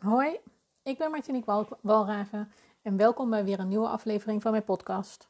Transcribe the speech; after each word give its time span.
Hoi, 0.00 0.40
ik 0.82 0.98
ben 0.98 1.10
Martinique 1.10 1.66
Walraven 1.80 2.52
en 2.82 2.96
welkom 2.96 3.30
bij 3.30 3.44
weer 3.44 3.60
een 3.60 3.68
nieuwe 3.68 3.88
aflevering 3.88 4.42
van 4.42 4.50
mijn 4.50 4.64
podcast. 4.64 5.28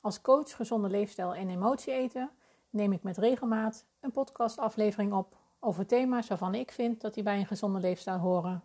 Als 0.00 0.20
coach 0.20 0.56
gezonde 0.56 0.88
leefstijl 0.88 1.34
en 1.34 1.48
emotie 1.48 1.92
eten 1.92 2.30
neem 2.70 2.92
ik 2.92 3.02
met 3.02 3.18
regelmaat 3.18 3.84
een 4.00 4.10
podcastaflevering 4.10 5.12
op 5.12 5.36
over 5.58 5.86
thema's 5.86 6.28
waarvan 6.28 6.54
ik 6.54 6.72
vind 6.72 7.00
dat 7.00 7.14
die 7.14 7.22
bij 7.22 7.38
een 7.38 7.46
gezonde 7.46 7.80
leefstijl 7.80 8.18
horen. 8.18 8.62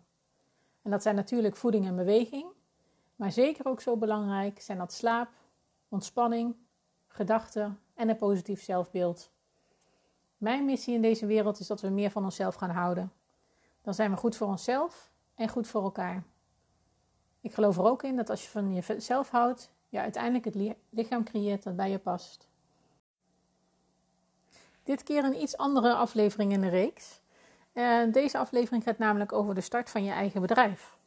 En 0.82 0.90
dat 0.90 1.02
zijn 1.02 1.14
natuurlijk 1.14 1.56
voeding 1.56 1.86
en 1.86 1.96
beweging, 1.96 2.46
maar 3.16 3.32
zeker 3.32 3.66
ook 3.66 3.80
zo 3.80 3.96
belangrijk 3.96 4.60
zijn 4.60 4.78
dat 4.78 4.92
slaap, 4.92 5.28
ontspanning, 5.88 6.56
gedachten 7.06 7.80
en 7.94 8.08
een 8.08 8.16
positief 8.16 8.62
zelfbeeld. 8.62 9.30
Mijn 10.36 10.64
missie 10.64 10.94
in 10.94 11.02
deze 11.02 11.26
wereld 11.26 11.60
is 11.60 11.66
dat 11.66 11.80
we 11.80 11.88
meer 11.88 12.10
van 12.10 12.24
onszelf 12.24 12.54
gaan 12.54 12.70
houden. 12.70 13.12
Dan 13.82 13.94
zijn 13.94 14.10
we 14.10 14.16
goed 14.16 14.36
voor 14.36 14.48
onszelf 14.48 15.12
en 15.34 15.48
goed 15.48 15.66
voor 15.66 15.82
elkaar. 15.82 16.22
Ik 17.40 17.54
geloof 17.54 17.76
er 17.76 17.84
ook 17.84 18.02
in 18.02 18.16
dat 18.16 18.30
als 18.30 18.42
je 18.42 18.48
van 18.48 18.74
jezelf 18.74 19.30
houdt, 19.30 19.70
je 19.88 20.00
uiteindelijk 20.00 20.44
het 20.44 20.76
lichaam 20.90 21.24
creëert 21.24 21.62
dat 21.62 21.76
bij 21.76 21.90
je 21.90 21.98
past. 21.98 22.48
Dit 24.82 25.02
keer 25.02 25.24
een 25.24 25.42
iets 25.42 25.56
andere 25.56 25.94
aflevering 25.94 26.52
in 26.52 26.60
de 26.60 26.68
reeks. 26.68 27.20
deze 28.12 28.38
aflevering 28.38 28.82
gaat 28.82 28.98
namelijk 28.98 29.32
over 29.32 29.54
de 29.54 29.60
start 29.60 29.90
van 29.90 30.04
je 30.04 30.12
eigen 30.12 30.40
bedrijf. 30.40 30.98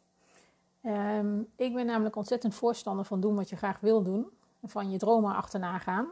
Ehm, 0.82 1.40
ik 1.56 1.74
ben 1.74 1.86
namelijk 1.86 2.16
ontzettend 2.16 2.56
voorstander 2.56 3.06
van 3.06 3.20
doen 3.20 3.36
wat 3.36 3.50
je 3.50 3.56
graag 3.56 3.80
wil 3.80 4.04
doen, 4.04 4.28
van 4.64 4.92
je 4.92 4.98
dromen 4.98 5.36
achterna 5.36 5.80
gaan. 5.80 6.08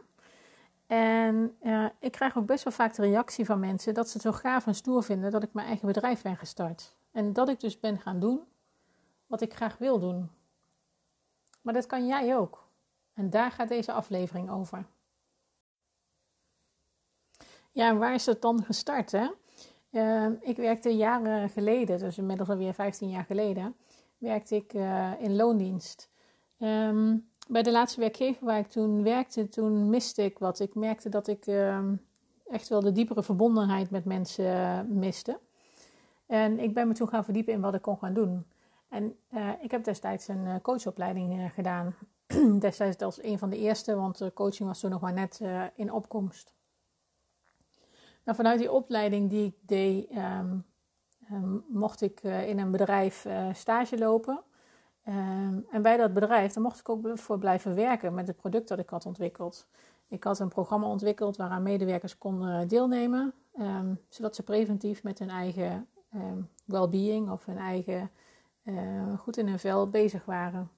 En 0.86 1.56
uh, 1.62 1.86
ik 1.98 2.12
krijg 2.12 2.36
ook 2.36 2.46
best 2.46 2.64
wel 2.64 2.72
vaak 2.72 2.94
de 2.94 3.02
reactie 3.02 3.44
van 3.44 3.60
mensen 3.60 3.94
dat 3.94 4.06
ze 4.08 4.12
het 4.12 4.22
zo 4.22 4.32
gaaf 4.32 4.66
en 4.66 4.74
stoer 4.74 5.02
vinden 5.02 5.30
dat 5.30 5.42
ik 5.42 5.52
mijn 5.52 5.66
eigen 5.66 5.86
bedrijf 5.86 6.22
ben 6.22 6.36
gestart. 6.36 6.94
En 7.16 7.32
dat 7.32 7.48
ik 7.48 7.60
dus 7.60 7.80
ben 7.80 7.98
gaan 7.98 8.20
doen 8.20 8.40
wat 9.26 9.40
ik 9.40 9.54
graag 9.54 9.78
wil 9.78 9.98
doen. 9.98 10.30
Maar 11.62 11.74
dat 11.74 11.86
kan 11.86 12.06
jij 12.06 12.36
ook. 12.36 12.68
En 13.12 13.30
daar 13.30 13.50
gaat 13.50 13.68
deze 13.68 13.92
aflevering 13.92 14.50
over. 14.50 14.86
Ja, 17.72 17.96
waar 17.96 18.14
is 18.14 18.26
het 18.26 18.42
dan 18.42 18.64
gestart? 18.64 19.12
Hè? 19.12 19.28
Uh, 19.90 20.26
ik 20.40 20.56
werkte 20.56 20.96
jaren 20.96 21.48
geleden, 21.48 21.98
dus 21.98 22.18
inmiddels 22.18 22.48
alweer 22.48 22.74
15 22.74 23.08
jaar 23.08 23.24
geleden, 23.24 23.76
werkte 24.18 24.54
ik 24.54 24.74
uh, 24.74 25.12
in 25.18 25.36
loondienst. 25.36 26.10
Um, 26.58 27.30
bij 27.48 27.62
de 27.62 27.70
laatste 27.70 28.00
werkgever 28.00 28.44
waar 28.44 28.58
ik 28.58 28.68
toen 28.68 29.02
werkte, 29.02 29.48
toen 29.48 29.90
miste 29.90 30.22
ik 30.22 30.38
wat. 30.38 30.60
Ik 30.60 30.74
merkte 30.74 31.08
dat 31.08 31.28
ik 31.28 31.46
uh, 31.46 31.78
echt 32.46 32.68
wel 32.68 32.80
de 32.80 32.92
diepere 32.92 33.22
verbondenheid 33.22 33.90
met 33.90 34.04
mensen 34.04 34.44
uh, 34.44 34.80
miste. 34.96 35.38
En 36.26 36.58
ik 36.58 36.74
ben 36.74 36.88
me 36.88 36.94
toen 36.94 37.08
gaan 37.08 37.24
verdiepen 37.24 37.52
in 37.52 37.60
wat 37.60 37.74
ik 37.74 37.82
kon 37.82 37.98
gaan 37.98 38.14
doen. 38.14 38.46
En 38.88 39.16
uh, 39.34 39.50
ik 39.60 39.70
heb 39.70 39.84
destijds 39.84 40.28
een 40.28 40.46
eh, 40.46 40.54
coachopleiding 40.62 41.52
gedaan. 41.54 41.94
destijds 42.58 43.02
als 43.02 43.22
een 43.22 43.38
van 43.38 43.50
de 43.50 43.58
eerste, 43.58 43.94
want 43.94 44.30
coaching 44.34 44.68
was 44.68 44.80
toen 44.80 44.90
nog 44.90 45.00
maar 45.00 45.12
net 45.12 45.40
in 45.74 45.92
opkomst. 45.92 46.54
Nou, 48.24 48.36
vanuit 48.36 48.58
die 48.58 48.72
opleiding 48.72 49.30
die 49.30 49.46
ik 49.46 49.54
deed, 49.60 50.10
um, 50.10 50.64
um, 51.32 51.64
mocht 51.68 52.00
ik 52.00 52.20
in 52.22 52.58
een 52.58 52.70
bedrijf 52.70 53.26
stage 53.52 53.98
lopen. 53.98 54.40
Um, 55.08 55.66
en 55.70 55.82
bij 55.82 55.96
dat 55.96 56.14
bedrijf, 56.14 56.52
daar 56.52 56.62
mocht 56.62 56.80
ik 56.80 56.88
ook 56.88 57.18
voor 57.18 57.38
blijven 57.38 57.74
werken 57.74 58.14
met 58.14 58.26
het 58.26 58.36
product 58.36 58.68
dat 58.68 58.78
ik 58.78 58.90
had 58.90 59.06
ontwikkeld. 59.06 59.66
Ik 60.08 60.24
had 60.24 60.38
een 60.38 60.48
programma 60.48 60.86
ontwikkeld 60.86 61.36
waaraan 61.36 61.62
medewerkers 61.62 62.18
konden 62.18 62.68
deelnemen, 62.68 63.34
zodat 64.08 64.34
ze 64.34 64.42
preventief 64.42 65.02
met 65.02 65.18
hun 65.18 65.30
eigen 65.30 65.88
um, 66.14 66.50
well-being 66.64 67.30
of 67.30 67.44
hun 67.44 67.58
eigen 67.58 68.10
uh, 68.64 69.18
goed 69.18 69.36
in 69.36 69.48
hun 69.48 69.58
vel 69.58 69.90
bezig 69.90 70.24
waren. 70.24 70.70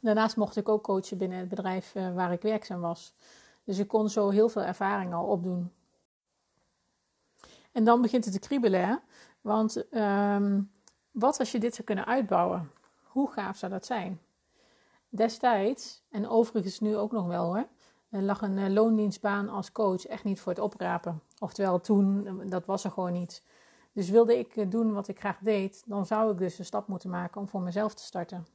Daarnaast 0.00 0.36
mocht 0.36 0.56
ik 0.56 0.68
ook 0.68 0.82
coachen 0.82 1.18
binnen 1.18 1.38
het 1.38 1.48
bedrijf 1.48 1.94
uh, 1.94 2.14
waar 2.14 2.32
ik 2.32 2.42
werkzaam 2.42 2.80
was. 2.80 3.14
Dus 3.64 3.78
ik 3.78 3.88
kon 3.88 4.08
zo 4.08 4.28
heel 4.28 4.48
veel 4.48 4.62
ervaring 4.62 5.14
al 5.14 5.26
opdoen. 5.26 5.72
En 7.72 7.84
dan 7.84 8.02
begint 8.02 8.24
het 8.24 8.34
te 8.34 8.40
kriebelen, 8.40 9.00
want 9.40 9.84
wat 11.10 11.38
als 11.38 11.52
je 11.52 11.58
dit 11.58 11.74
zou 11.74 11.86
kunnen 11.86 12.06
uitbouwen? 12.06 12.70
Hoe 13.02 13.30
gaaf 13.30 13.56
zou 13.56 13.72
dat 13.72 13.86
zijn? 13.86 14.20
Destijds, 15.08 16.02
en 16.10 16.28
overigens 16.28 16.80
nu 16.80 16.96
ook 16.96 17.12
nog 17.12 17.26
wel 17.26 17.44
hoor, 17.44 17.66
lag 18.08 18.42
een 18.42 18.58
eh, 18.58 18.68
loondienstbaan 18.72 19.48
als 19.48 19.72
coach 19.72 20.06
echt 20.06 20.24
niet 20.24 20.40
voor 20.40 20.52
het 20.52 20.60
oprapen. 20.60 21.22
Oftewel 21.38 21.80
toen, 21.80 22.26
eh, 22.26 22.50
dat 22.50 22.66
was 22.66 22.84
er 22.84 22.90
gewoon 22.90 23.12
niet. 23.12 23.42
Dus 23.96 24.10
wilde 24.10 24.38
ik 24.38 24.56
eh, 24.56 24.70
doen 24.70 24.92
wat 24.92 25.08
ik 25.08 25.18
graag 25.18 25.38
deed, 25.38 25.82
dan 25.86 26.06
zou 26.06 26.32
ik 26.32 26.38
dus 26.38 26.58
een 26.58 26.64
stap 26.64 26.88
moeten 26.88 27.10
maken 27.10 27.40
om 27.40 27.48
voor 27.48 27.60
mezelf 27.60 27.94
te 27.94 28.02
starten. 28.02 28.46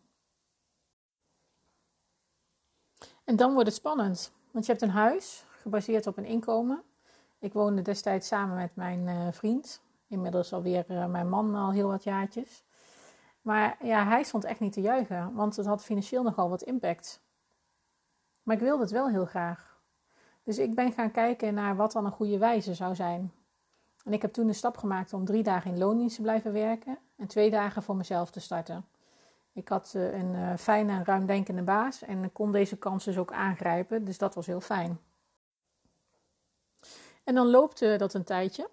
En 3.23 3.35
dan 3.35 3.53
wordt 3.53 3.67
het 3.67 3.77
spannend, 3.77 4.31
want 4.51 4.65
je 4.65 4.71
hebt 4.71 4.83
een 4.83 4.89
huis 4.89 5.45
gebaseerd 5.49 6.07
op 6.07 6.17
een 6.17 6.25
inkomen. 6.25 6.83
Ik 7.39 7.53
woonde 7.53 7.81
destijds 7.81 8.27
samen 8.27 8.55
met 8.55 8.75
mijn 8.75 9.33
vriend, 9.33 9.81
inmiddels 10.07 10.53
alweer 10.53 10.85
mijn 11.09 11.29
man 11.29 11.55
al 11.55 11.71
heel 11.71 11.87
wat 11.87 12.03
jaartjes. 12.03 12.63
Maar 13.41 13.85
ja, 13.85 14.05
hij 14.05 14.23
stond 14.23 14.43
echt 14.43 14.59
niet 14.59 14.73
te 14.73 14.81
juichen, 14.81 15.33
want 15.33 15.55
het 15.55 15.65
had 15.65 15.83
financieel 15.83 16.23
nogal 16.23 16.49
wat 16.49 16.61
impact. 16.61 17.21
Maar 18.43 18.55
ik 18.55 18.61
wilde 18.61 18.81
het 18.81 18.91
wel 18.91 19.09
heel 19.09 19.25
graag. 19.25 19.81
Dus 20.43 20.57
ik 20.57 20.75
ben 20.75 20.91
gaan 20.91 21.11
kijken 21.11 21.53
naar 21.53 21.75
wat 21.75 21.91
dan 21.91 22.05
een 22.05 22.11
goede 22.11 22.37
wijze 22.37 22.73
zou 22.73 22.95
zijn. 22.95 23.31
En 24.05 24.13
ik 24.13 24.21
heb 24.21 24.33
toen 24.33 24.47
de 24.47 24.53
stap 24.53 24.77
gemaakt 24.77 25.13
om 25.13 25.25
drie 25.25 25.43
dagen 25.43 25.71
in 25.71 25.77
loondienst 25.77 26.15
te 26.15 26.21
blijven 26.21 26.53
werken 26.53 26.97
en 27.15 27.27
twee 27.27 27.49
dagen 27.49 27.83
voor 27.83 27.95
mezelf 27.95 28.31
te 28.31 28.39
starten. 28.39 28.85
Ik 29.53 29.67
had 29.67 29.93
eh, 29.95 30.13
een 30.13 30.33
uh, 30.33 30.57
fijne 30.57 30.91
en 30.91 31.05
ruimdenkende 31.05 31.61
baas 31.61 32.01
en 32.01 32.31
kon 32.31 32.51
deze 32.51 32.77
kans 32.77 33.03
dus 33.03 33.17
ook 33.17 33.31
aangrijpen, 33.31 34.05
dus 34.05 34.17
dat 34.17 34.35
was 34.35 34.45
heel 34.45 34.61
fijn. 34.61 34.99
En 37.23 37.35
dan 37.35 37.47
loopte 37.47 37.95
dat 37.97 38.13
een 38.13 38.23
tijdje. 38.23 38.69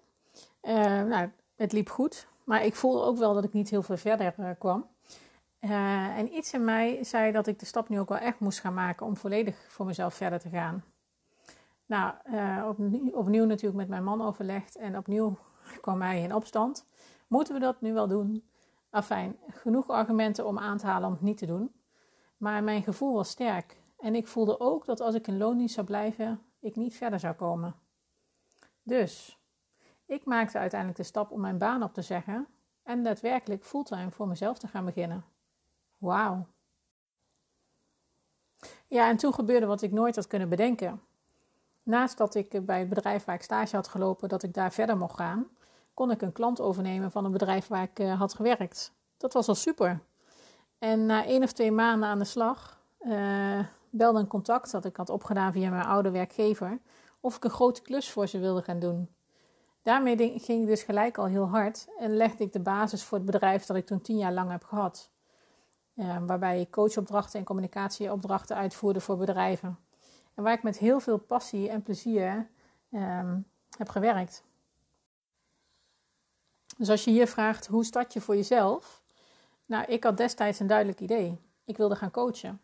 Uh, 0.61 0.73
nou, 1.03 1.29
het 1.55 1.71
liep 1.71 1.89
goed. 1.89 2.27
Maar 2.43 2.65
ik 2.65 2.75
voelde 2.75 3.01
ook 3.01 3.17
wel 3.17 3.33
dat 3.33 3.43
ik 3.43 3.53
niet 3.53 3.69
heel 3.69 3.83
veel 3.83 3.97
verder 3.97 4.55
kwam. 4.57 4.87
En 5.59 6.35
iets 6.35 6.53
in 6.53 6.65
mij 6.65 7.03
zei 7.03 7.31
dat 7.31 7.47
ik 7.47 7.59
de 7.59 7.65
stap 7.65 7.89
nu 7.89 7.99
ook 7.99 8.09
wel 8.09 8.17
echt 8.17 8.39
moest 8.39 8.59
gaan 8.59 8.73
maken 8.73 9.05
om 9.05 9.17
volledig 9.17 9.65
voor 9.67 9.85
mezelf 9.85 10.13
verder 10.13 10.39
te 10.39 10.49
gaan. 10.49 10.83
Nou, 11.89 12.13
uh, 12.25 12.65
opnieuw, 12.67 13.11
opnieuw, 13.11 13.45
natuurlijk 13.45 13.77
met 13.77 13.87
mijn 13.87 14.03
man 14.03 14.21
overlegd 14.21 14.75
en 14.75 14.97
opnieuw 14.97 15.37
kwam 15.81 16.01
hij 16.01 16.21
in 16.21 16.35
opstand. 16.35 16.85
Moeten 17.27 17.53
we 17.53 17.59
dat 17.59 17.81
nu 17.81 17.93
wel 17.93 18.07
doen? 18.07 18.49
Afijn, 18.89 19.37
genoeg 19.47 19.89
argumenten 19.89 20.45
om 20.45 20.59
aan 20.59 20.77
te 20.77 20.85
halen 20.85 21.07
om 21.07 21.13
het 21.13 21.21
niet 21.21 21.37
te 21.37 21.45
doen. 21.45 21.71
Maar 22.37 22.63
mijn 22.63 22.83
gevoel 22.83 23.13
was 23.13 23.29
sterk. 23.29 23.81
En 23.97 24.15
ik 24.15 24.27
voelde 24.27 24.59
ook 24.59 24.85
dat 24.85 24.99
als 24.99 25.15
ik 25.15 25.27
in 25.27 25.37
loondienst 25.37 25.73
zou 25.73 25.85
blijven, 25.85 26.41
ik 26.59 26.75
niet 26.75 26.95
verder 26.95 27.19
zou 27.19 27.33
komen. 27.33 27.75
Dus 28.83 29.39
ik 30.05 30.25
maakte 30.25 30.57
uiteindelijk 30.57 30.99
de 30.99 31.05
stap 31.05 31.31
om 31.31 31.41
mijn 31.41 31.57
baan 31.57 31.83
op 31.83 31.93
te 31.93 32.01
zeggen 32.01 32.47
en 32.83 33.03
daadwerkelijk 33.03 33.65
fulltime 33.65 34.11
voor 34.11 34.27
mezelf 34.27 34.59
te 34.59 34.67
gaan 34.67 34.85
beginnen. 34.85 35.25
Wauw. 35.97 36.47
Ja, 38.87 39.09
en 39.09 39.17
toen 39.17 39.33
gebeurde 39.33 39.65
wat 39.65 39.81
ik 39.81 39.91
nooit 39.91 40.15
had 40.15 40.27
kunnen 40.27 40.49
bedenken. 40.49 41.01
Naast 41.89 42.17
dat 42.17 42.35
ik 42.35 42.65
bij 42.65 42.79
het 42.79 42.89
bedrijf 42.89 43.25
waar 43.25 43.35
ik 43.35 43.41
stage 43.41 43.75
had 43.75 43.87
gelopen, 43.87 44.29
dat 44.29 44.43
ik 44.43 44.53
daar 44.53 44.71
verder 44.71 44.97
mocht 44.97 45.15
gaan, 45.15 45.47
kon 45.93 46.11
ik 46.11 46.21
een 46.21 46.31
klant 46.31 46.61
overnemen 46.61 47.11
van 47.11 47.25
een 47.25 47.31
bedrijf 47.31 47.67
waar 47.67 47.83
ik 47.83 47.99
uh, 47.99 48.19
had 48.19 48.33
gewerkt. 48.33 48.93
Dat 49.17 49.33
was 49.33 49.47
al 49.47 49.55
super. 49.55 49.99
En 50.79 51.05
na 51.05 51.25
één 51.25 51.43
of 51.43 51.51
twee 51.51 51.71
maanden 51.71 52.09
aan 52.09 52.19
de 52.19 52.25
slag 52.25 52.79
uh, 53.01 53.59
belde 53.89 54.19
een 54.19 54.27
contact 54.27 54.71
dat 54.71 54.85
ik 54.85 54.95
had 54.95 55.09
opgedaan 55.09 55.51
via 55.51 55.69
mijn 55.69 55.85
oude 55.85 56.11
werkgever 56.11 56.79
of 57.19 57.35
ik 57.35 57.43
een 57.43 57.49
grote 57.49 57.81
klus 57.81 58.11
voor 58.11 58.27
ze 58.27 58.39
wilde 58.39 58.61
gaan 58.61 58.79
doen. 58.79 59.09
Daarmee 59.81 60.39
ging 60.39 60.61
ik 60.61 60.67
dus 60.67 60.83
gelijk 60.83 61.17
al 61.17 61.25
heel 61.25 61.47
hard 61.47 61.87
en 61.99 62.15
legde 62.15 62.43
ik 62.43 62.53
de 62.53 62.59
basis 62.59 63.03
voor 63.03 63.17
het 63.17 63.27
bedrijf 63.27 63.65
dat 63.65 63.77
ik 63.77 63.85
toen 63.85 64.01
tien 64.01 64.17
jaar 64.17 64.33
lang 64.33 64.51
heb 64.51 64.63
gehad. 64.63 65.09
waarbij 66.25 66.61
ik 66.61 66.71
coachopdrachten 66.71 67.39
en 67.39 67.45
communicatieopdrachten 67.45 68.55
uitvoerde 68.55 68.99
voor 68.99 69.17
bedrijven. 69.17 69.77
Waar 70.41 70.53
ik 70.53 70.63
met 70.63 70.77
heel 70.77 70.99
veel 70.99 71.17
passie 71.17 71.69
en 71.69 71.81
plezier 71.81 72.49
um, 72.91 73.45
heb 73.77 73.89
gewerkt. 73.89 74.43
Dus 76.77 76.89
als 76.89 77.03
je 77.03 77.11
hier 77.11 77.27
vraagt 77.27 77.67
hoe 77.67 77.85
start 77.85 78.13
je 78.13 78.21
voor 78.21 78.35
jezelf? 78.35 79.01
Nou, 79.65 79.85
ik 79.85 80.03
had 80.03 80.17
destijds 80.17 80.59
een 80.59 80.67
duidelijk 80.67 80.99
idee. 80.99 81.39
Ik 81.65 81.77
wilde 81.77 81.95
gaan 81.95 82.11
coachen. 82.11 82.61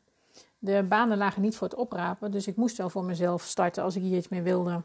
De 0.57 0.85
banen 0.89 1.17
lagen 1.17 1.41
niet 1.41 1.55
voor 1.55 1.67
het 1.67 1.77
oprapen, 1.77 2.31
dus 2.31 2.47
ik 2.47 2.55
moest 2.55 2.77
wel 2.77 2.89
voor 2.89 3.03
mezelf 3.03 3.43
starten 3.43 3.83
als 3.83 3.95
ik 3.95 4.01
hier 4.01 4.17
iets 4.17 4.27
mee 4.27 4.41
wilde. 4.41 4.83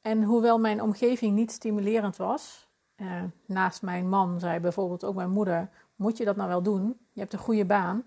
En 0.00 0.22
hoewel 0.22 0.58
mijn 0.58 0.82
omgeving 0.82 1.34
niet 1.34 1.52
stimulerend 1.52 2.16
was, 2.16 2.68
eh, 2.94 3.22
naast 3.46 3.82
mijn 3.82 4.08
man 4.08 4.40
zei 4.40 4.60
bijvoorbeeld 4.60 5.04
ook 5.04 5.14
mijn 5.14 5.30
moeder: 5.30 5.70
Moet 5.96 6.16
je 6.16 6.24
dat 6.24 6.36
nou 6.36 6.48
wel 6.48 6.62
doen? 6.62 6.98
Je 7.12 7.20
hebt 7.20 7.32
een 7.32 7.38
goede 7.38 7.64
baan. 7.64 8.06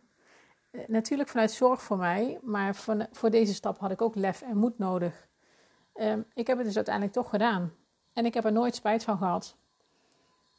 Eh, 0.76 0.88
natuurlijk 0.88 1.30
vanuit 1.30 1.52
zorg 1.52 1.82
voor 1.82 1.98
mij, 1.98 2.40
maar 2.42 2.76
voor, 3.12 3.30
deze 3.30 3.54
stap 3.54 3.80
had 3.80 3.92
ik 3.92 4.02
ook 4.02 4.16
lef 4.16 4.42
en 4.42 4.58
moed 4.58 4.78
nodig. 4.78 5.28
Eh, 5.94 6.18
ik 6.34 6.48
heb 6.48 6.58
het 6.58 6.66
dus 6.66 6.76
uiteindelijk 6.76 7.16
toch 7.16 7.30
gedaan. 7.30 7.74
En 8.14 8.26
ik 8.26 8.34
heb 8.34 8.46
er 8.46 8.52
nooit 8.52 8.76
spijt 8.76 9.04
van 9.04 9.18
gehad. 9.18 9.56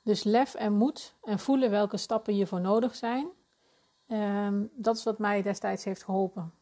Dus 0.02 0.24
lef 0.24 0.54
en 0.54 0.72
moed 0.72 1.14
en 1.22 1.38
voelen 1.38 1.70
welke 1.70 1.96
stappen 1.96 2.32
hiervoor 2.32 2.60
nodig 2.60 2.94
zijn. 2.94 3.28
Ehm, 4.06 4.64
dat 4.72 4.96
is 4.96 5.04
wat 5.04 5.18
mij 5.18 5.42
destijds 5.42 5.84
heeft 5.84 6.04
geholpen. 6.04 6.52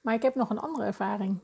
Maar 0.00 0.14
ik 0.14 0.22
heb 0.22 0.34
nog 0.34 0.50
een 0.50 0.58
andere 0.58 0.84
ervaring. 0.86 1.38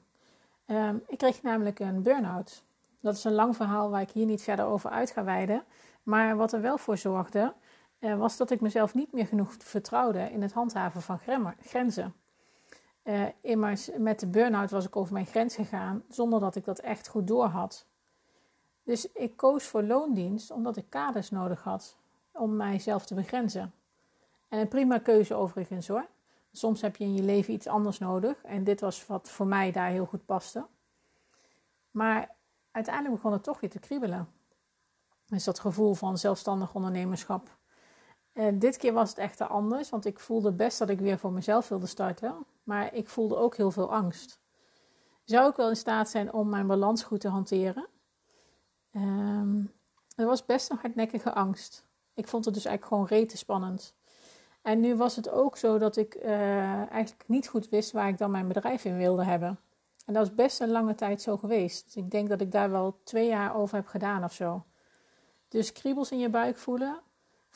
Ehm, 0.67 0.97
ik 1.07 1.19
kreeg 1.19 1.43
namelijk 1.43 1.79
een 1.79 2.03
burn-out. 2.03 2.65
Dat 3.01 3.15
is 3.15 3.25
een 3.25 3.33
lang 3.33 3.57
verhaal 3.57 3.91
waar 3.91 4.01
ik 4.01 4.11
hier 4.11 4.27
niet 4.27 4.43
verder 4.43 4.65
over 4.65 4.91
uit 4.91 5.11
ga 5.11 5.25
wijden. 5.25 5.65
Maar 6.03 6.37
wat 6.37 6.53
er 6.53 6.61
wel 6.61 6.79
voor 6.79 6.97
zorgde, 6.97 7.55
was 7.99 8.37
dat 8.37 8.51
ik 8.51 8.61
mezelf 8.61 8.95
niet 8.95 9.13
meer 9.13 9.27
genoeg 9.27 9.55
vertrouwde 9.59 10.31
in 10.31 10.43
het 10.43 10.53
handhaven 10.53 11.03
van 11.03 11.21
grenzen. 11.61 12.15
Uh, 13.05 13.27
immers, 13.41 13.91
met 13.97 14.21
de 14.21 14.27
burn-out 14.27 14.71
was 14.71 14.87
ik 14.87 14.97
over 14.97 15.13
mijn 15.13 15.27
grens 15.27 15.55
gegaan 15.55 16.03
zonder 16.09 16.41
dat 16.41 16.57
ik 16.57 16.65
dat 16.65 16.79
echt 16.79 17.09
goed 17.09 17.27
doorhad. 17.27 17.87
Dus 18.83 19.13
ik 19.13 19.37
koos 19.37 19.65
voor 19.65 19.83
loondienst 19.83 20.51
omdat 20.51 20.77
ik 20.77 20.85
kaders 20.89 21.31
nodig 21.31 21.63
had 21.63 21.97
om 22.33 22.57
mijzelf 22.57 23.07
te 23.07 23.15
begrenzen. 23.15 23.75
En 24.49 24.59
een 24.59 24.69
prima 24.69 24.99
keuze 24.99 25.35
overigens 25.35 25.89
hoor. 25.89 26.07
Soms 26.53 26.81
heb 26.81 26.97
je 26.97 27.05
in 27.05 27.15
je 27.15 27.23
leven 27.23 27.55
iets 27.55 27.67
anders 27.67 27.99
nodig 27.99 28.45
en 28.45 28.65
dit 28.65 28.81
was 28.81 29.07
wat 29.07 29.31
voor 29.31 29.47
mij 29.47 29.73
daar 29.73 29.89
heel 29.89 30.07
goed 30.07 30.27
paste. 30.27 30.67
Maar 31.91 32.35
uiteindelijk 32.71 33.15
begon 33.15 33.33
het 33.33 33.43
toch 33.43 33.61
weer 33.61 33.71
te 33.71 33.79
kriebelen. 33.79 34.29
Dus 35.27 35.45
dat 35.45 35.59
gevoel 35.59 35.95
van 35.95 36.19
zelfstandig 36.19 36.75
ondernemerschap. 36.75 37.56
En 38.37 38.59
dit 38.59 38.77
keer 38.77 38.93
was 38.93 39.09
het 39.09 39.19
echt 39.19 39.41
anders, 39.41 39.91
want 39.91 40.05
ik 40.05 40.19
voelde 40.19 40.53
best 40.53 40.79
dat 40.79 40.89
ik 40.89 41.01
weer 41.01 41.19
voor 41.19 41.33
mezelf 41.33 41.69
wilde 41.69 41.87
starten. 41.87 42.47
Maar 42.63 42.95
ik 42.95 43.09
voelde 43.09 43.37
ook 43.37 43.57
heel 43.57 43.71
veel 43.71 43.93
angst. 43.93 44.41
Zou 45.25 45.51
ik 45.51 45.57
wel 45.57 45.69
in 45.69 45.77
staat 45.77 46.09
zijn 46.09 46.33
om 46.33 46.49
mijn 46.49 46.67
balans 46.67 47.03
goed 47.03 47.21
te 47.21 47.29
hanteren? 47.29 47.87
Um, 48.93 49.73
er 50.17 50.27
was 50.27 50.47
best 50.47 50.71
een 50.71 50.79
hardnekkige 50.81 51.33
angst. 51.33 51.87
Ik 52.15 52.29
vond 52.29 52.45
het 52.45 52.55
dus 52.55 52.65
eigenlijk 52.65 52.95
gewoon 52.95 53.21
rete 53.21 53.37
spannend. 53.37 53.95
En 54.63 54.81
nu 54.81 54.97
was 54.97 55.17
het 55.17 55.29
ook 55.29 55.57
zo 55.57 55.79
dat 55.79 55.97
ik 55.97 56.15
uh, 56.15 56.91
eigenlijk 56.93 57.25
niet 57.29 57.49
goed 57.49 57.69
wist 57.69 57.93
waar 57.93 58.09
ik 58.09 58.19
dan 58.19 58.31
mijn 58.31 58.49
bedrijf 58.49 58.85
in 58.85 58.97
wilde 58.97 59.25
hebben. 59.25 59.59
En 60.07 60.15
dat 60.15 60.27
is 60.27 60.35
best 60.35 60.61
een 60.61 60.71
lange 60.71 60.95
tijd 60.95 61.23
zo 61.23 61.37
geweest. 61.37 61.97
Ik 61.97 62.11
denk 62.11 62.29
dat 62.29 62.41
ik 62.41 62.53
daar 62.53 62.71
wel 62.71 63.01
twee 63.05 63.29
jaar 63.29 63.57
over 63.57 63.77
heb 63.77 63.87
gedaan 63.87 64.25
of 64.25 64.33
zo. 64.33 64.65
Dus 65.49 65.73
kriebels 65.73 66.11
in 66.11 66.19
je 66.19 66.29
buik 66.29 66.59
voelen. 66.59 67.01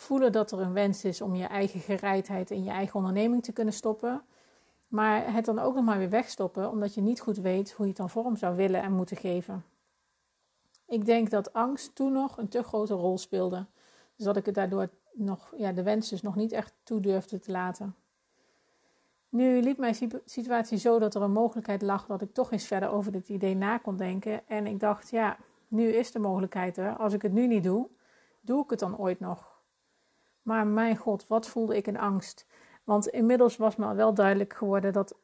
Voelen 0.00 0.32
dat 0.32 0.52
er 0.52 0.60
een 0.60 0.72
wens 0.72 1.04
is 1.04 1.20
om 1.20 1.34
je 1.34 1.44
eigen 1.44 1.80
gereidheid 1.80 2.50
in 2.50 2.64
je 2.64 2.70
eigen 2.70 2.94
onderneming 2.94 3.42
te 3.42 3.52
kunnen 3.52 3.74
stoppen. 3.74 4.22
Maar 4.88 5.32
het 5.32 5.44
dan 5.44 5.58
ook 5.58 5.74
nog 5.74 5.84
maar 5.84 5.98
weer 5.98 6.10
wegstoppen, 6.10 6.70
omdat 6.70 6.94
je 6.94 7.00
niet 7.00 7.20
goed 7.20 7.36
weet 7.36 7.72
hoe 7.72 7.84
je 7.84 7.90
het 7.90 8.00
dan 8.00 8.10
vorm 8.10 8.36
zou 8.36 8.56
willen 8.56 8.82
en 8.82 8.92
moeten 8.92 9.16
geven. 9.16 9.64
Ik 10.86 11.04
denk 11.04 11.30
dat 11.30 11.52
angst 11.52 11.94
toen 11.94 12.12
nog 12.12 12.36
een 12.38 12.48
te 12.48 12.62
grote 12.62 12.94
rol 12.94 13.18
speelde. 13.18 13.66
Dus 14.16 14.24
dat 14.24 14.36
ik 14.36 14.46
het 14.46 14.54
daardoor 14.54 14.88
nog, 15.12 15.52
ja, 15.56 15.72
de 15.72 15.82
wens 15.82 16.08
dus 16.08 16.22
nog 16.22 16.36
niet 16.36 16.52
echt 16.52 16.74
toe 16.82 17.00
durfde 17.00 17.38
te 17.38 17.50
laten. 17.50 17.94
Nu 19.28 19.62
liep 19.62 19.78
mijn 19.78 19.96
situatie 20.24 20.78
zo 20.78 20.98
dat 20.98 21.14
er 21.14 21.22
een 21.22 21.32
mogelijkheid 21.32 21.82
lag 21.82 22.06
dat 22.06 22.22
ik 22.22 22.34
toch 22.34 22.52
eens 22.52 22.66
verder 22.66 22.90
over 22.90 23.12
dit 23.12 23.28
idee 23.28 23.54
na 23.54 23.78
kon 23.78 23.96
denken. 23.96 24.48
En 24.48 24.66
ik 24.66 24.80
dacht, 24.80 25.10
ja, 25.10 25.36
nu 25.68 25.88
is 25.88 26.12
de 26.12 26.18
mogelijkheid 26.18 26.76
er. 26.76 26.96
Als 26.96 27.12
ik 27.12 27.22
het 27.22 27.32
nu 27.32 27.46
niet 27.46 27.64
doe, 27.64 27.88
doe 28.40 28.64
ik 28.64 28.70
het 28.70 28.78
dan 28.78 28.98
ooit 28.98 29.20
nog? 29.20 29.49
Maar 30.50 30.66
mijn 30.66 30.96
god, 30.96 31.26
wat 31.26 31.48
voelde 31.48 31.76
ik 31.76 31.86
in 31.86 31.98
angst. 31.98 32.46
Want 32.84 33.06
inmiddels 33.06 33.56
was 33.56 33.76
me 33.76 33.86
al 33.86 33.94
wel 33.94 34.14
duidelijk 34.14 34.54
geworden 34.54 34.92
dat 34.92 35.14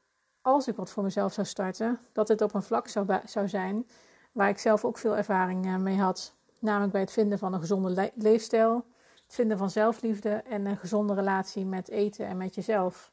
als 0.41 0.69
ik 0.69 0.77
wat 0.77 0.91
voor 0.91 1.03
mezelf 1.03 1.33
zou 1.33 1.47
starten, 1.47 2.01
dat 2.13 2.29
het 2.29 2.41
op 2.41 2.55
een 2.55 2.63
vlak 2.63 2.89
zou, 2.89 3.19
zou 3.25 3.49
zijn 3.49 3.87
waar 4.33 4.49
ik 4.49 4.59
zelf 4.59 4.85
ook 4.85 4.99
veel 4.99 5.17
ervaring 5.17 5.67
eh, 5.67 5.77
mee 5.77 5.99
had. 5.99 6.35
Namelijk 6.59 6.93
bij 6.93 7.01
het 7.01 7.13
vinden 7.13 7.39
van 7.39 7.53
een 7.53 7.61
gezonde 7.61 8.13
leefstijl, 8.15 8.87
het 9.25 9.35
vinden 9.35 9.59
van 9.59 9.71
zelfliefde 9.71 10.31
en 10.31 10.67
een 10.67 10.77
gezonde 10.77 11.15
relatie 11.15 11.65
met 11.65 11.89
eten 11.89 12.27
en 12.27 12.37
met 12.37 12.55
jezelf. 12.55 13.13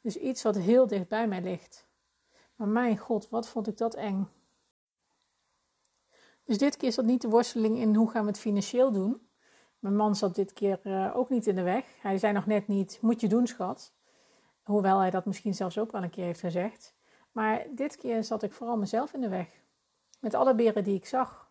Dus 0.00 0.16
iets 0.16 0.42
wat 0.42 0.56
heel 0.56 0.86
dicht 0.86 1.08
bij 1.08 1.28
mij 1.28 1.42
ligt. 1.42 1.86
Maar 2.54 2.68
mijn 2.68 2.98
god, 2.98 3.28
wat 3.28 3.48
vond 3.48 3.68
ik 3.68 3.76
dat 3.76 3.94
eng. 3.94 4.28
Dus 6.44 6.58
dit 6.58 6.76
keer 6.76 6.92
zat 6.92 7.04
niet 7.04 7.22
de 7.22 7.28
worsteling 7.28 7.78
in 7.78 7.94
hoe 7.94 8.10
gaan 8.10 8.22
we 8.22 8.28
het 8.28 8.38
financieel 8.38 8.92
doen. 8.92 9.28
Mijn 9.80 9.96
man 9.96 10.16
zat 10.16 10.34
dit 10.34 10.52
keer 10.52 10.80
uh, 10.84 11.16
ook 11.16 11.28
niet 11.28 11.46
in 11.46 11.54
de 11.54 11.62
weg. 11.62 11.84
Hij 12.00 12.18
zei 12.18 12.32
nog 12.32 12.46
net 12.46 12.66
niet, 12.66 12.98
moet 13.00 13.20
je 13.20 13.28
doen 13.28 13.46
schat. 13.46 13.92
Hoewel 14.62 14.98
hij 14.98 15.10
dat 15.10 15.24
misschien 15.24 15.54
zelfs 15.54 15.78
ook 15.78 15.92
wel 15.92 16.02
een 16.02 16.10
keer 16.10 16.24
heeft 16.24 16.40
gezegd. 16.40 16.94
Maar 17.32 17.66
dit 17.70 17.96
keer 17.96 18.24
zat 18.24 18.42
ik 18.42 18.52
vooral 18.52 18.76
mezelf 18.76 19.12
in 19.12 19.20
de 19.20 19.28
weg. 19.28 19.48
Met 20.20 20.34
alle 20.34 20.54
beren 20.54 20.84
die 20.84 20.94
ik 20.94 21.06
zag. 21.06 21.50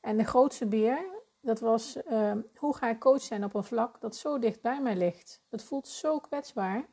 En 0.00 0.16
de 0.16 0.24
grootste 0.24 0.66
beer, 0.66 0.98
dat 1.40 1.60
was 1.60 1.98
uh, 2.10 2.32
hoe 2.56 2.76
ga 2.76 2.88
ik 2.88 2.98
coach 2.98 3.22
zijn 3.22 3.44
op 3.44 3.54
een 3.54 3.64
vlak 3.64 4.00
dat 4.00 4.16
zo 4.16 4.38
dicht 4.38 4.60
bij 4.60 4.82
mij 4.82 4.96
ligt. 4.96 5.42
Het 5.48 5.62
voelt 5.62 5.88
zo 5.88 6.18
kwetsbaar. 6.18 6.88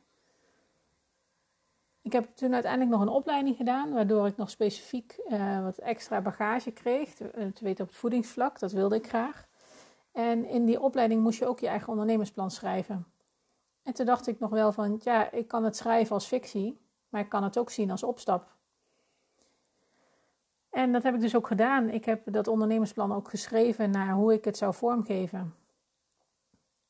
Ik 2.01 2.11
heb 2.11 2.35
toen 2.35 2.53
uiteindelijk 2.53 2.91
nog 2.91 3.01
een 3.01 3.13
opleiding 3.13 3.55
gedaan, 3.55 3.93
waardoor 3.93 4.27
ik 4.27 4.37
nog 4.37 4.49
specifiek 4.49 5.21
uh, 5.27 5.63
wat 5.63 5.77
extra 5.77 6.21
bagage 6.21 6.71
kreeg. 6.71 7.13
Te, 7.13 7.29
eh, 7.29 7.47
te 7.47 7.63
weten 7.63 7.83
op 7.83 7.89
het 7.89 7.99
voedingsvlak, 7.99 8.59
dat 8.59 8.71
wilde 8.71 8.95
ik 8.95 9.07
graag. 9.07 9.47
En 10.15 10.45
in 10.45 10.65
die 10.65 10.81
opleiding 10.81 11.21
moest 11.21 11.39
je 11.39 11.47
ook 11.47 11.59
je 11.59 11.67
eigen 11.67 11.89
ondernemersplan 11.89 12.51
schrijven. 12.51 13.05
En 13.83 13.93
toen 13.93 14.05
dacht 14.05 14.27
ik 14.27 14.39
nog 14.39 14.49
wel 14.49 14.71
van, 14.71 14.99
ja, 15.03 15.31
ik 15.31 15.47
kan 15.47 15.63
het 15.63 15.75
schrijven 15.75 16.13
als 16.13 16.25
fictie, 16.25 16.79
maar 17.09 17.21
ik 17.21 17.29
kan 17.29 17.43
het 17.43 17.57
ook 17.57 17.69
zien 17.69 17.91
als 17.91 18.03
opstap. 18.03 18.55
En 20.69 20.91
dat 20.91 21.03
heb 21.03 21.13
ik 21.13 21.21
dus 21.21 21.35
ook 21.35 21.47
gedaan. 21.47 21.89
Ik 21.89 22.05
heb 22.05 22.21
dat 22.25 22.47
ondernemersplan 22.47 23.13
ook 23.13 23.29
geschreven 23.29 23.89
naar 23.89 24.13
hoe 24.13 24.33
ik 24.33 24.45
het 24.45 24.57
zou 24.57 24.73
vormgeven. 24.73 25.55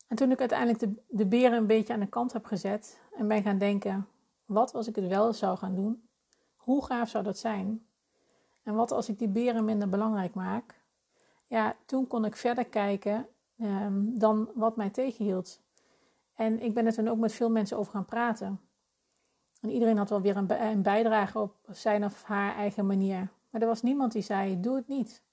En 0.07 0.15
toen 0.15 0.31
ik 0.31 0.39
uiteindelijk 0.39 0.95
de, 1.07 1.25
beren 1.25 1.57
een 1.57 1.67
beetje 1.67 1.93
aan 1.93 1.99
de 1.99 2.07
kant 2.07 2.33
heb 2.33 2.45
gezet 2.45 3.01
en 3.17 3.27
ben 3.27 3.43
gaan 3.43 3.57
denken: 3.57 4.07
wat 4.45 4.73
als 4.73 4.87
ik 4.87 4.95
het 4.95 5.07
wel 5.07 5.33
zou 5.33 5.57
gaan 5.57 5.75
doen? 5.75 6.07
Hoe 6.55 6.85
gaaf 6.85 7.09
zou 7.09 7.23
dat 7.23 7.37
zijn? 7.37 7.85
En 8.63 8.75
wat 8.75 8.91
als 8.91 9.09
ik 9.09 9.17
die 9.17 9.27
beren 9.27 9.65
minder 9.65 9.89
belangrijk 9.89 10.33
maak? 10.33 10.83
Ja, 11.47 11.75
toen 11.85 12.07
kon 12.07 12.25
ik 12.25 12.35
verder 12.35 12.65
kijken 12.65 13.27
um, 13.61 14.19
dan 14.19 14.49
wat 14.53 14.75
mij 14.75 14.89
tegenhield. 14.89 15.61
En 16.35 16.59
ik 16.59 16.73
ben 16.73 16.85
er 16.85 16.93
toen 16.93 17.07
ook 17.07 17.17
met 17.17 17.33
veel 17.33 17.49
mensen 17.49 17.77
over 17.77 17.91
gaan 17.91 18.05
praten. 18.05 18.59
En 19.61 19.69
iedereen 19.69 19.97
had 19.97 20.09
wel 20.09 20.21
weer 20.21 20.37
een, 20.37 20.81
bijdrage 20.81 21.39
op 21.39 21.55
zijn 21.71 22.03
of 22.03 22.23
haar 22.23 22.55
eigen 22.55 22.85
manier. 22.85 23.29
Maar 23.49 23.61
er 23.61 23.67
was 23.67 23.81
niemand 23.81 24.11
die 24.11 24.21
zei: 24.21 24.59
Doe 24.59 24.75
het 24.75 24.87
niet. 24.87 25.23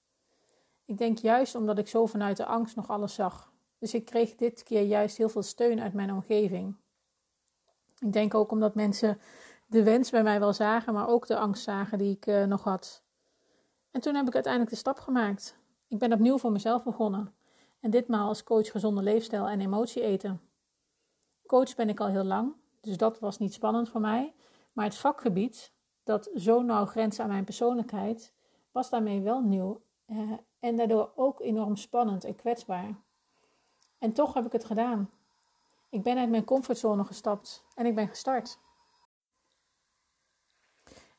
Ik 0.85 0.97
denk 0.97 1.17
juist 1.17 1.55
omdat 1.55 1.77
ik 1.77 1.87
zo 1.87 2.05
vanuit 2.05 2.37
de 2.37 2.45
angst 2.45 2.75
nog 2.75 2.89
alles 2.89 3.13
zag. 3.13 3.51
Dus 3.79 3.93
ik 3.93 4.05
kreeg 4.05 4.35
dit 4.35 4.63
keer 4.63 4.81
juist 4.81 5.17
heel 5.17 5.29
veel 5.29 5.41
steun 5.41 5.81
uit 5.81 5.93
mijn 5.93 6.11
omgeving. 6.11 6.75
Ik 7.99 8.13
denk 8.13 8.33
ook 8.33 8.51
omdat 8.51 8.75
mensen 8.75 9.19
de 9.65 9.83
wens 9.83 10.09
bij 10.09 10.23
mij 10.23 10.39
wel 10.39 10.53
zagen, 10.53 10.93
maar 10.93 11.07
ook 11.07 11.27
de 11.27 11.37
angst 11.37 11.63
zagen 11.63 11.97
die 11.97 12.15
ik 12.15 12.27
uh, 12.27 12.43
nog 12.43 12.63
had. 12.63 13.03
En 13.91 14.01
toen 14.01 14.15
heb 14.15 14.27
ik 14.27 14.33
uiteindelijk 14.33 14.73
de 14.73 14.79
stap 14.79 14.99
gemaakt. 14.99 15.57
Ik 15.93 15.99
ben 15.99 16.13
opnieuw 16.13 16.37
voor 16.37 16.51
mezelf 16.51 16.83
begonnen. 16.83 17.35
En 17.79 17.91
ditmaal 17.91 18.27
als 18.27 18.43
coach 18.43 18.71
gezonde 18.71 19.01
leefstijl 19.01 19.47
en 19.47 19.61
emotie 19.61 20.01
eten. 20.01 20.41
Coach 21.45 21.75
ben 21.75 21.89
ik 21.89 21.99
al 21.99 22.07
heel 22.07 22.23
lang, 22.23 22.53
dus 22.81 22.97
dat 22.97 23.19
was 23.19 23.37
niet 23.37 23.53
spannend 23.53 23.89
voor 23.89 24.01
mij. 24.01 24.33
Maar 24.71 24.85
het 24.85 24.95
vakgebied, 24.95 25.73
dat 26.03 26.29
zo 26.35 26.61
nauw 26.61 26.85
grenst 26.85 27.19
aan 27.19 27.27
mijn 27.27 27.43
persoonlijkheid, 27.43 28.33
was 28.71 28.89
daarmee 28.89 29.21
wel 29.21 29.41
nieuw 29.41 29.81
eh, 30.05 30.31
en 30.59 30.75
daardoor 30.75 31.11
ook 31.15 31.39
enorm 31.39 31.75
spannend 31.75 32.23
en 32.23 32.35
kwetsbaar. 32.35 32.95
En 33.97 34.13
toch 34.13 34.33
heb 34.33 34.45
ik 34.45 34.51
het 34.51 34.65
gedaan. 34.65 35.09
Ik 35.89 36.03
ben 36.03 36.17
uit 36.17 36.29
mijn 36.29 36.45
comfortzone 36.45 37.03
gestapt 37.03 37.65
en 37.75 37.85
ik 37.85 37.95
ben 37.95 38.07
gestart. 38.07 38.59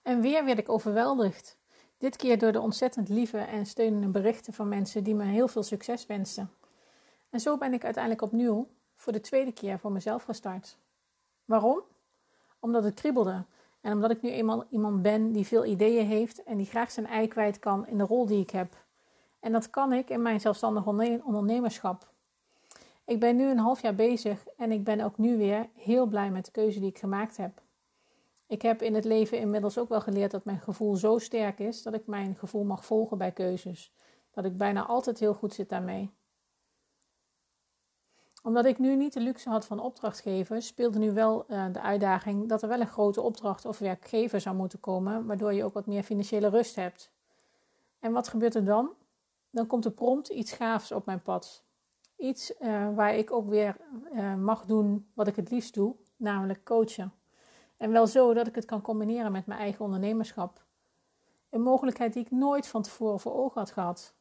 En 0.02 0.20
weer 0.20 0.44
werd 0.44 0.58
ik 0.58 0.68
overweldigd. 0.68 1.58
Dit 2.04 2.16
keer 2.16 2.38
door 2.38 2.52
de 2.52 2.60
ontzettend 2.60 3.08
lieve 3.08 3.38
en 3.38 3.66
steunende 3.66 4.08
berichten 4.08 4.52
van 4.52 4.68
mensen 4.68 5.04
die 5.04 5.14
me 5.14 5.24
heel 5.24 5.48
veel 5.48 5.62
succes 5.62 6.06
wensten. 6.06 6.50
En 7.30 7.40
zo 7.40 7.58
ben 7.58 7.72
ik 7.72 7.84
uiteindelijk 7.84 8.22
opnieuw 8.22 8.68
voor 8.96 9.12
de 9.12 9.20
tweede 9.20 9.52
keer 9.52 9.78
voor 9.78 9.92
mezelf 9.92 10.22
gestart. 10.22 10.76
Waarom? 11.44 11.82
Omdat 12.58 12.84
het 12.84 12.94
kriebelde 12.94 13.44
en 13.80 13.92
omdat 13.92 14.10
ik 14.10 14.22
nu 14.22 14.30
eenmaal 14.30 14.64
iemand 14.70 15.02
ben 15.02 15.32
die 15.32 15.46
veel 15.46 15.64
ideeën 15.64 16.06
heeft 16.06 16.42
en 16.42 16.56
die 16.56 16.66
graag 16.66 16.90
zijn 16.90 17.06
ei 17.06 17.28
kwijt 17.28 17.58
kan 17.58 17.86
in 17.86 17.98
de 17.98 18.04
rol 18.04 18.26
die 18.26 18.40
ik 18.40 18.50
heb. 18.50 18.84
En 19.40 19.52
dat 19.52 19.70
kan 19.70 19.92
ik 19.92 20.10
in 20.10 20.22
mijn 20.22 20.40
zelfstandig 20.40 20.86
ondernemerschap. 21.24 22.08
Ik 23.04 23.20
ben 23.20 23.36
nu 23.36 23.50
een 23.50 23.58
half 23.58 23.82
jaar 23.82 23.94
bezig 23.94 24.46
en 24.56 24.72
ik 24.72 24.84
ben 24.84 25.00
ook 25.00 25.18
nu 25.18 25.36
weer 25.36 25.68
heel 25.74 26.06
blij 26.06 26.30
met 26.30 26.44
de 26.44 26.50
keuze 26.50 26.80
die 26.80 26.88
ik 26.88 26.98
gemaakt 26.98 27.36
heb. 27.36 27.62
Ik 28.46 28.62
heb 28.62 28.82
in 28.82 28.94
het 28.94 29.04
leven 29.04 29.38
inmiddels 29.38 29.78
ook 29.78 29.88
wel 29.88 30.00
geleerd 30.00 30.30
dat 30.30 30.44
mijn 30.44 30.60
gevoel 30.60 30.96
zo 30.96 31.18
sterk 31.18 31.58
is 31.58 31.82
dat 31.82 31.94
ik 31.94 32.06
mijn 32.06 32.36
gevoel 32.36 32.64
mag 32.64 32.84
volgen 32.84 33.18
bij 33.18 33.32
keuzes. 33.32 33.92
Dat 34.30 34.44
ik 34.44 34.56
bijna 34.56 34.86
altijd 34.86 35.18
heel 35.18 35.34
goed 35.34 35.54
zit 35.54 35.68
daarmee 35.68 36.10
omdat 38.44 38.64
ik 38.64 38.78
nu 38.78 38.96
niet 38.96 39.12
de 39.12 39.20
luxe 39.20 39.48
had 39.48 39.66
van 39.66 39.80
opdrachtgevers, 39.80 40.66
speelde 40.66 40.98
nu 40.98 41.12
wel 41.12 41.44
uh, 41.48 41.66
de 41.72 41.80
uitdaging 41.80 42.48
dat 42.48 42.62
er 42.62 42.68
wel 42.68 42.80
een 42.80 42.86
grote 42.86 43.20
opdracht 43.20 43.64
of 43.64 43.78
werkgever 43.78 44.40
zou 44.40 44.56
moeten 44.56 44.80
komen, 44.80 45.26
waardoor 45.26 45.52
je 45.52 45.64
ook 45.64 45.74
wat 45.74 45.86
meer 45.86 46.02
financiële 46.02 46.48
rust 46.48 46.74
hebt. 46.74 47.12
En 47.98 48.12
wat 48.12 48.28
gebeurt 48.28 48.54
er 48.54 48.64
dan? 48.64 48.90
dan 49.50 49.66
komt 49.66 49.84
er 49.84 49.90
prompt 49.90 50.28
iets 50.28 50.52
gaafs 50.52 50.92
op 50.92 51.06
mijn 51.06 51.22
pad. 51.22 51.64
Iets 52.16 52.52
uh, 52.60 52.94
waar 52.94 53.14
ik 53.14 53.32
ook 53.32 53.48
weer 53.48 53.76
uh, 54.12 54.34
mag 54.34 54.64
doen 54.64 55.10
wat 55.14 55.26
ik 55.26 55.36
het 55.36 55.50
liefst 55.50 55.74
doe, 55.74 55.96
namelijk 56.16 56.64
coachen. 56.64 57.12
En 57.76 57.90
wel 57.90 58.06
zo 58.06 58.34
dat 58.34 58.46
ik 58.46 58.54
het 58.54 58.64
kan 58.64 58.82
combineren 58.82 59.32
met 59.32 59.46
mijn 59.46 59.60
eigen 59.60 59.84
ondernemerschap. 59.84 60.64
Een 61.50 61.62
mogelijkheid 61.62 62.12
die 62.12 62.24
ik 62.24 62.30
nooit 62.30 62.66
van 62.66 62.82
tevoren 62.82 63.20
voor 63.20 63.34
ogen 63.34 63.60
had 63.60 63.70
gehad. 63.70 64.14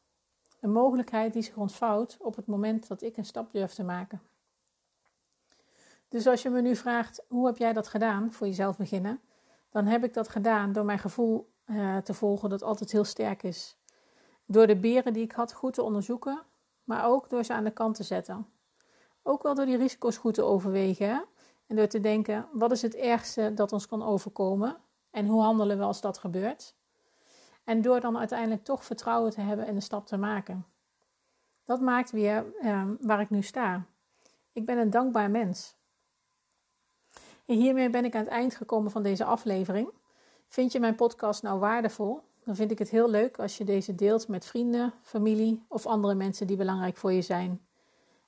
Een 0.60 0.72
mogelijkheid 0.72 1.32
die 1.32 1.42
zich 1.42 1.56
ontvouwt 1.56 2.16
op 2.20 2.36
het 2.36 2.46
moment 2.46 2.88
dat 2.88 3.02
ik 3.02 3.16
een 3.16 3.24
stap 3.24 3.52
durf 3.52 3.72
te 3.72 3.84
maken. 3.84 4.22
Dus 6.08 6.26
als 6.26 6.42
je 6.42 6.50
me 6.50 6.60
nu 6.60 6.76
vraagt, 6.76 7.24
hoe 7.28 7.46
heb 7.46 7.56
jij 7.56 7.72
dat 7.72 7.88
gedaan 7.88 8.32
voor 8.32 8.46
jezelf 8.46 8.76
beginnen? 8.76 9.20
Dan 9.70 9.86
heb 9.86 10.04
ik 10.04 10.14
dat 10.14 10.28
gedaan 10.28 10.72
door 10.72 10.84
mijn 10.84 10.98
gevoel 10.98 11.52
uh, 11.66 11.96
te 11.96 12.14
volgen 12.14 12.48
dat 12.48 12.62
altijd 12.62 12.92
heel 12.92 13.04
sterk 13.04 13.42
is. 13.42 13.76
Door 14.46 14.66
de 14.66 14.76
beren 14.76 15.12
die 15.12 15.22
ik 15.22 15.32
had 15.32 15.52
goed 15.52 15.74
te 15.74 15.82
onderzoeken, 15.82 16.42
maar 16.84 17.04
ook 17.04 17.30
door 17.30 17.44
ze 17.44 17.52
aan 17.52 17.64
de 17.64 17.70
kant 17.70 17.94
te 17.94 18.02
zetten. 18.02 18.46
Ook 19.22 19.42
wel 19.42 19.54
door 19.54 19.66
die 19.66 19.76
risico's 19.76 20.16
goed 20.16 20.34
te 20.34 20.42
overwegen 20.42 21.24
en 21.66 21.76
door 21.76 21.86
te 21.86 22.00
denken: 22.00 22.48
wat 22.52 22.72
is 22.72 22.82
het 22.82 22.94
ergste 22.94 23.54
dat 23.54 23.72
ons 23.72 23.86
kan 23.86 24.02
overkomen 24.02 24.76
en 25.10 25.26
hoe 25.26 25.42
handelen 25.42 25.78
we 25.78 25.84
als 25.84 26.00
dat 26.00 26.18
gebeurt? 26.18 26.74
En 27.64 27.82
door 27.82 28.00
dan 28.00 28.18
uiteindelijk 28.18 28.64
toch 28.64 28.84
vertrouwen 28.84 29.30
te 29.30 29.40
hebben 29.40 29.66
en 29.66 29.74
de 29.74 29.80
stap 29.80 30.06
te 30.06 30.16
maken. 30.16 30.66
Dat 31.64 31.80
maakt 31.80 32.10
weer 32.10 32.44
eh, 32.60 32.84
waar 33.00 33.20
ik 33.20 33.30
nu 33.30 33.42
sta. 33.42 33.86
Ik 34.52 34.66
ben 34.66 34.78
een 34.78 34.90
dankbaar 34.90 35.30
mens. 35.30 35.76
En 37.46 37.56
hiermee 37.56 37.90
ben 37.90 38.04
ik 38.04 38.14
aan 38.14 38.20
het 38.20 38.30
eind 38.30 38.54
gekomen 38.54 38.90
van 38.90 39.02
deze 39.02 39.24
aflevering. 39.24 39.88
Vind 40.48 40.72
je 40.72 40.80
mijn 40.80 40.94
podcast 40.94 41.42
nou 41.42 41.58
waardevol? 41.58 42.20
Dan 42.44 42.56
vind 42.56 42.70
ik 42.70 42.78
het 42.78 42.90
heel 42.90 43.10
leuk 43.10 43.38
als 43.38 43.58
je 43.58 43.64
deze 43.64 43.94
deelt 43.94 44.28
met 44.28 44.46
vrienden, 44.46 44.92
familie 45.02 45.64
of 45.68 45.86
andere 45.86 46.14
mensen 46.14 46.46
die 46.46 46.56
belangrijk 46.56 46.96
voor 46.96 47.12
je 47.12 47.22
zijn. 47.22 47.66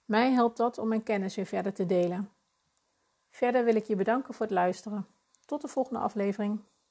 Mij 0.04 0.32
helpt 0.32 0.56
dat 0.56 0.78
om 0.78 0.88
mijn 0.88 1.02
kennis 1.02 1.34
weer 1.34 1.46
verder 1.46 1.72
te 1.72 1.86
delen. 1.86 2.30
Verder 3.36 3.64
wil 3.64 3.74
ik 3.74 3.84
je 3.84 3.96
bedanken 3.96 4.34
voor 4.34 4.46
het 4.46 4.54
luisteren. 4.54 5.06
Tot 5.44 5.60
de 5.60 5.68
volgende 5.68 6.00
aflevering. 6.00 6.60